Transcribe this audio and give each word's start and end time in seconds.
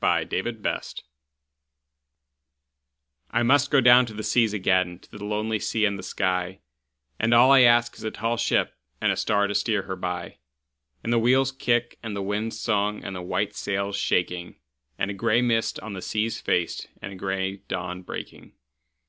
Y 0.00 0.22
Z 0.22 0.28
Sea 0.30 0.42
Fever 0.52 0.80
I 3.32 3.42
MUST 3.42 3.72
down 3.82 4.06
to 4.06 4.14
the 4.14 4.22
seas 4.22 4.52
again, 4.52 5.00
to 5.00 5.10
the 5.10 5.24
lonely 5.24 5.58
sea 5.58 5.84
and 5.84 5.98
the 5.98 6.04
sky, 6.04 6.60
And 7.18 7.34
all 7.34 7.50
I 7.50 7.62
ask 7.62 7.96
is 7.96 8.04
a 8.04 8.12
tall 8.12 8.36
ship 8.36 8.76
and 9.00 9.10
a 9.10 9.16
star 9.16 9.48
to 9.48 9.56
steer 9.56 9.82
her 9.82 9.96
by, 9.96 10.38
And 11.02 11.12
the 11.12 11.18
wheel's 11.18 11.50
kick 11.50 11.98
and 12.00 12.14
the 12.14 12.22
wind's 12.22 12.60
song 12.60 13.02
and 13.02 13.16
the 13.16 13.22
white 13.22 13.56
sail's 13.56 13.96
shaking, 13.96 14.60
And 15.00 15.10
a 15.10 15.14
gray 15.14 15.42
mist 15.42 15.80
on 15.80 15.94
the 15.94 16.00
sea's 16.00 16.40
face, 16.40 16.86
and 17.02 17.12
a 17.14 17.16
gray 17.16 17.56
dawn 17.66 18.02
breaking. 18.02 18.52